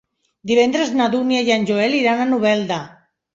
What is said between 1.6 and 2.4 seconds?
Joel iran a